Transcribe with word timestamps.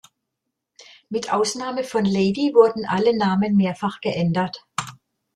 Mit 1.09 1.31
Ausnahme 1.31 1.83
von 1.83 2.05
Lady 2.05 2.55
wurden 2.55 2.85
alle 2.87 3.15
Namen 3.15 3.55
mehrfach 3.55 4.01
geändert. 4.01 4.65